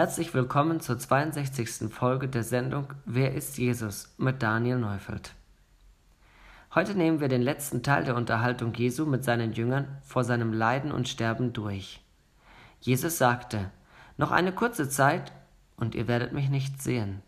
[0.00, 1.92] Herzlich willkommen zur 62.
[1.92, 5.34] Folge der Sendung Wer ist Jesus mit Daniel Neufeld.
[6.74, 10.90] Heute nehmen wir den letzten Teil der Unterhaltung Jesu mit seinen Jüngern vor seinem Leiden
[10.90, 12.02] und Sterben durch.
[12.80, 13.70] Jesus sagte,
[14.16, 15.32] noch eine kurze Zeit
[15.76, 17.20] und ihr werdet mich nicht sehen.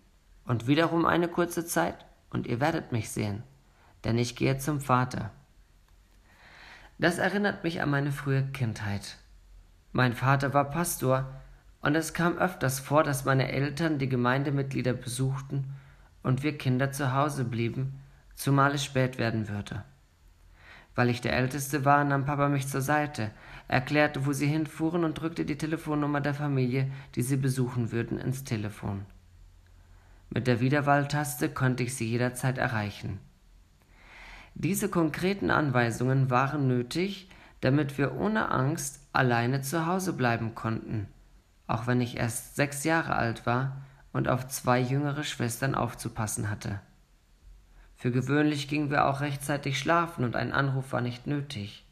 [0.46, 3.42] Und wiederum eine kurze Zeit und ihr werdet mich sehen,
[4.04, 5.30] denn ich gehe zum Vater.
[6.98, 9.18] Das erinnert mich an meine frühe Kindheit.
[9.92, 11.26] Mein Vater war Pastor,
[11.82, 15.74] und es kam öfters vor, dass meine Eltern die Gemeindemitglieder besuchten
[16.22, 18.00] und wir Kinder zu Hause blieben,
[18.34, 19.84] zumal es spät werden würde.
[20.94, 23.30] Weil ich der Älteste war, nahm Papa mich zur Seite,
[23.66, 28.44] erklärte, wo sie hinfuhren und drückte die Telefonnummer der Familie, die sie besuchen würden, ins
[28.44, 29.04] Telefon.
[30.30, 33.18] Mit der Wiederwahltaste konnte ich sie jederzeit erreichen.
[34.54, 37.28] Diese konkreten Anweisungen waren nötig,
[37.60, 41.08] damit wir ohne Angst alleine zu Hause bleiben konnten,
[41.66, 43.76] auch wenn ich erst sechs Jahre alt war
[44.12, 46.80] und auf zwei jüngere Schwestern aufzupassen hatte.
[47.96, 51.84] Für gewöhnlich gingen wir auch rechtzeitig schlafen und ein Anruf war nicht nötig.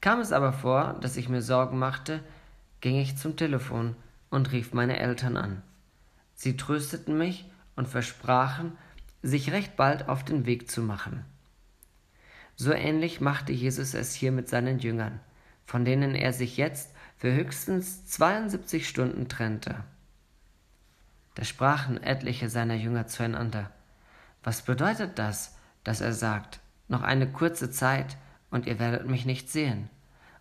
[0.00, 2.20] Kam es aber vor, dass ich mir Sorgen machte,
[2.80, 3.94] ging ich zum Telefon
[4.30, 5.62] und rief meine Eltern an.
[6.34, 8.72] Sie trösteten mich und versprachen,
[9.22, 11.24] sich recht bald auf den Weg zu machen.
[12.56, 15.20] So ähnlich machte Jesus es hier mit seinen Jüngern,
[15.64, 16.90] von denen er sich jetzt
[17.20, 19.84] für höchstens 72 Stunden trennte.
[21.34, 23.70] Da sprachen etliche seiner Jünger zueinander.
[24.42, 25.54] Was bedeutet das,
[25.84, 28.16] dass er sagt, noch eine kurze Zeit
[28.50, 29.90] und ihr werdet mich nicht sehen,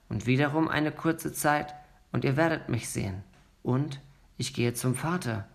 [0.08, 1.76] und wiederum eine kurze Zeit
[2.12, 3.24] und ihr werdet mich sehen,
[3.62, 4.00] und
[4.38, 5.48] ich gehe zum Vater.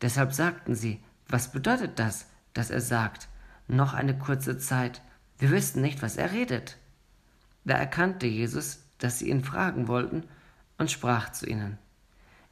[0.00, 3.28] Deshalb sagten sie, was bedeutet das, dass er sagt,
[3.68, 5.02] noch eine kurze Zeit
[5.42, 6.76] wir wüssten nicht, was er redet.
[7.64, 10.24] Da erkannte Jesus, dass sie ihn fragen wollten,
[10.78, 11.78] und sprach zu ihnen.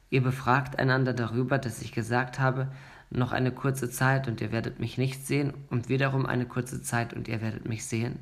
[0.09, 2.71] Ihr befragt einander darüber, dass ich gesagt habe,
[3.09, 7.13] noch eine kurze Zeit und ihr werdet mich nicht sehen, und wiederum eine kurze Zeit
[7.13, 8.19] und ihr werdet mich sehen?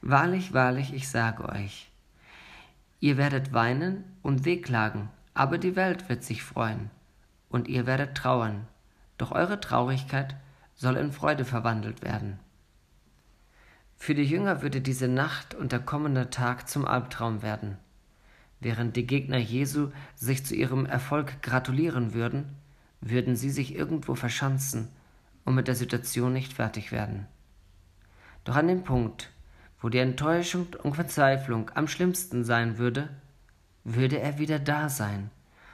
[0.00, 1.90] Wahrlich, wahrlich, ich sage euch,
[3.00, 6.90] ihr werdet weinen und wehklagen, aber die Welt wird sich freuen,
[7.48, 8.66] und ihr werdet trauern,
[9.18, 10.36] doch eure Traurigkeit
[10.74, 12.38] soll in Freude verwandelt werden.
[14.04, 17.78] Für die Jünger würde diese Nacht und der kommende Tag zum Albtraum werden.
[18.60, 22.44] Während die Gegner Jesu sich zu ihrem Erfolg gratulieren würden,
[23.00, 24.88] würden sie sich irgendwo verschanzen
[25.46, 27.24] und mit der Situation nicht fertig werden.
[28.44, 29.30] Doch an dem Punkt,
[29.80, 33.08] wo die Enttäuschung und Verzweiflung am schlimmsten sein würde,
[33.84, 35.30] würde er wieder da sein,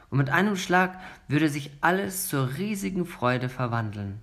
[0.08, 4.22] und mit einem Schlag würde sich alles zur riesigen Freude verwandeln.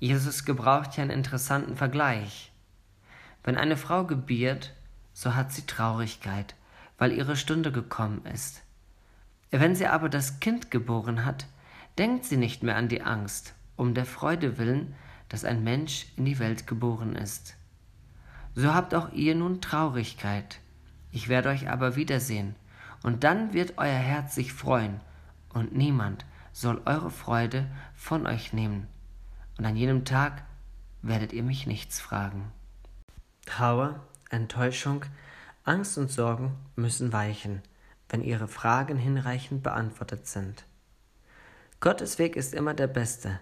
[0.00, 2.51] Jesus gebraucht hier einen interessanten Vergleich.
[3.44, 4.72] Wenn eine Frau gebiert,
[5.12, 6.54] so hat sie Traurigkeit,
[6.98, 8.62] weil ihre Stunde gekommen ist.
[9.50, 11.46] Wenn sie aber das Kind geboren hat,
[11.98, 14.94] denkt sie nicht mehr an die Angst, um der Freude willen,
[15.28, 17.56] dass ein Mensch in die Welt geboren ist.
[18.54, 20.60] So habt auch ihr nun Traurigkeit.
[21.10, 22.54] Ich werde euch aber wiedersehen,
[23.02, 25.00] und dann wird euer Herz sich freuen,
[25.52, 28.86] und niemand soll eure Freude von euch nehmen.
[29.58, 30.44] Und an jenem Tag
[31.02, 32.52] werdet ihr mich nichts fragen.
[33.46, 35.04] Trauer, Enttäuschung,
[35.64, 37.62] Angst und Sorgen müssen weichen,
[38.08, 40.64] wenn ihre Fragen hinreichend beantwortet sind.
[41.80, 43.40] Gottes Weg ist immer der beste.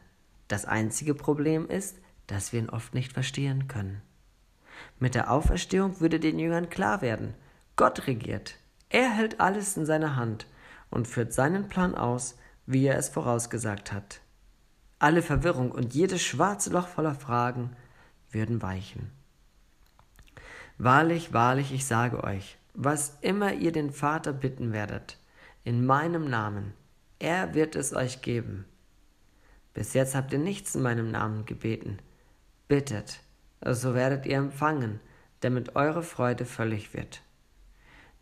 [0.48, 4.02] Das einzige Problem ist, dass wir ihn oft nicht verstehen können.
[4.98, 7.34] Mit der Auferstehung würde den Jüngern klar werden,
[7.76, 8.56] Gott regiert.
[8.88, 10.46] Er hält alles in seiner Hand
[10.90, 12.36] und führt seinen Plan aus,
[12.66, 14.20] wie er es vorausgesagt hat.
[14.98, 17.76] Alle Verwirrung und jedes schwarze Loch voller Fragen
[18.30, 19.10] würden weichen.
[20.82, 25.18] Wahrlich, wahrlich, ich sage euch, was immer ihr den Vater bitten werdet,
[25.62, 26.72] in meinem Namen,
[27.18, 28.64] er wird es euch geben.
[29.74, 31.98] Bis jetzt habt ihr nichts in meinem Namen gebeten.
[32.66, 33.20] Bittet,
[33.60, 35.00] so werdet ihr empfangen,
[35.40, 37.20] damit eure Freude völlig wird.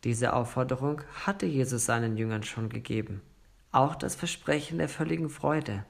[0.03, 3.23] Diese Aufforderung hatte Jesus seinen Jüngern schon gegeben,
[3.71, 5.85] auch das Versprechen der völligen Freude.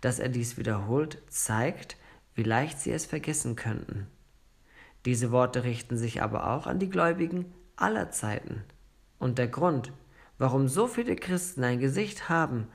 [0.00, 1.96] Dass er dies wiederholt, zeigt,
[2.34, 4.08] wie leicht sie es vergessen könnten.
[5.04, 8.62] Diese Worte richten sich aber auch an die Gläubigen aller Zeiten.
[9.18, 9.92] Und der Grund,
[10.38, 12.68] warum so viele Christen ein Gesicht haben,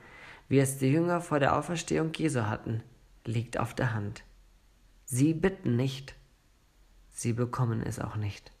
[0.48, 2.82] wie es die Jünger vor der Auferstehung Jesu hatten,
[3.24, 4.24] liegt auf der Hand.
[5.04, 6.14] Sie bitten nicht,
[7.10, 8.52] sie bekommen es auch nicht.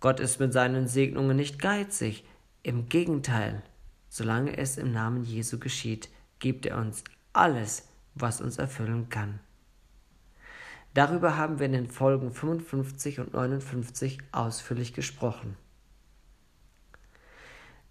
[0.00, 2.24] Gott ist mit seinen Segnungen nicht geizig,
[2.62, 3.62] im Gegenteil,
[4.08, 6.08] solange es im Namen Jesu geschieht,
[6.38, 7.02] gibt er uns
[7.32, 9.40] alles, was uns erfüllen kann.
[10.98, 15.56] Darüber haben wir in den Folgen 55 und 59 ausführlich gesprochen.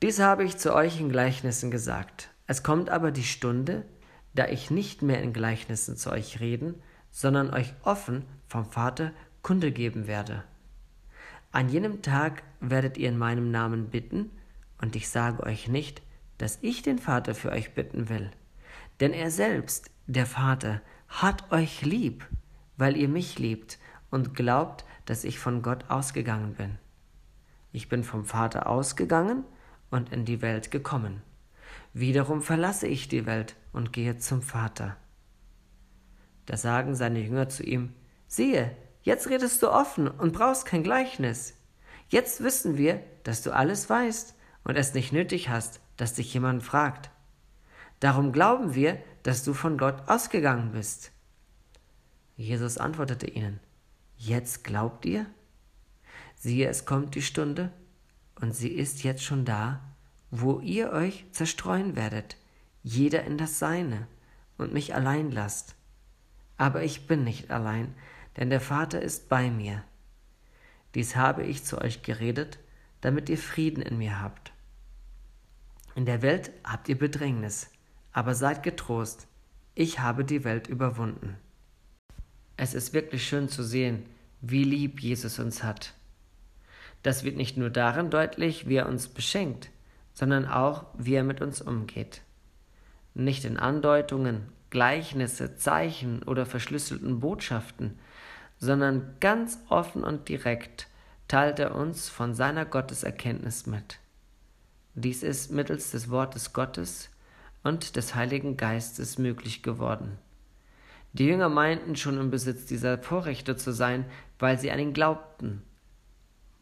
[0.02, 2.32] Dies habe ich zu euch in Gleichnissen gesagt.
[2.48, 3.86] Es kommt aber die Stunde,
[4.36, 9.72] da ich nicht mehr in Gleichnissen zu euch reden, sondern euch offen vom Vater Kunde
[9.72, 10.44] geben werde.
[11.54, 14.32] An jenem Tag werdet ihr in meinem Namen bitten,
[14.82, 16.02] und ich sage euch nicht,
[16.40, 18.32] dass ich den Vater für euch bitten will.
[19.00, 22.28] Denn er selbst, der Vater, hat euch lieb,
[22.78, 23.80] weil ihr mich liebt
[24.10, 26.78] und glaubt, dass ich von Gott ausgegangen bin.
[27.72, 29.44] Ich bin vom Vater ausgegangen
[29.90, 31.22] und in die Welt gekommen.
[31.94, 34.98] Wiederum verlasse ich die Welt und gehe zum Vater.
[36.46, 37.94] Da sagen seine Jünger zu ihm,
[38.28, 41.56] siehe, jetzt redest du offen und brauchst kein Gleichnis.
[42.10, 46.64] Jetzt wissen wir, dass du alles weißt und es nicht nötig hast, dass dich jemand
[46.64, 47.10] fragt.
[48.00, 51.12] Darum glauben wir, dass du von Gott ausgegangen bist.
[52.38, 53.60] Jesus antwortete ihnen,
[54.16, 55.26] Jetzt glaubt ihr?
[56.36, 57.72] Siehe, es kommt die Stunde,
[58.40, 59.82] und sie ist jetzt schon da,
[60.30, 62.38] wo ihr euch zerstreuen werdet,
[62.84, 64.08] jeder in das Seine,
[64.58, 65.76] und mich allein lasst.
[66.58, 67.94] Aber ich bin nicht allein,
[68.38, 69.84] denn der Vater ist bei mir.
[70.94, 72.60] Dies habe ich zu euch geredet,
[73.02, 74.52] damit ihr Frieden in mir habt.
[75.96, 77.72] In der Welt habt ihr Bedrängnis,
[78.12, 79.28] aber seid getrost,
[79.74, 81.38] ich habe die Welt überwunden.
[82.58, 84.06] Es ist wirklich schön zu sehen,
[84.42, 85.94] wie lieb Jesus uns hat.
[87.04, 89.70] Das wird nicht nur darin deutlich, wie er uns beschenkt,
[90.14, 92.22] sondern auch, wie er mit uns umgeht.
[93.14, 98.00] Nicht in Andeutungen, Gleichnisse, Zeichen oder verschlüsselten Botschaften,
[98.60, 100.88] sondern ganz offen und direkt
[101.28, 104.00] teilt er uns von seiner Gotteserkenntnis mit.
[104.96, 107.10] Dies ist mittels des Wortes Gottes
[107.64, 110.18] und des Heiligen Geistes möglich geworden.
[111.14, 114.06] Die Jünger meinten schon im Besitz dieser Vorrechte zu sein,
[114.40, 115.64] weil sie an ihn glaubten.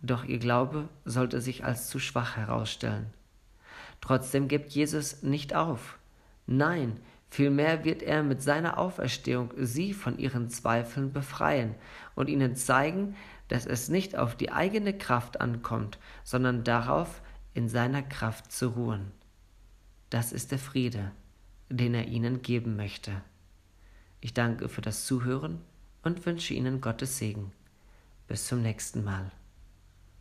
[0.01, 3.07] Doch ihr Glaube sollte sich als zu schwach herausstellen.
[4.01, 5.97] Trotzdem gibt Jesus nicht auf.
[6.45, 6.99] Nein,
[7.29, 11.75] vielmehr wird er mit seiner Auferstehung sie von ihren Zweifeln befreien
[12.13, 13.15] und ihnen zeigen,
[13.47, 17.21] dass es nicht auf die eigene Kraft ankommt, sondern darauf,
[17.53, 19.11] in seiner Kraft zu ruhen.
[20.09, 21.11] Das ist der Friede,
[21.69, 23.11] den er ihnen geben möchte.
[24.25, 25.61] Ich danke für das Zuhören
[26.01, 27.51] und wünsche Ihnen Gottes Segen.
[28.27, 29.31] Bis zum nächsten Mal.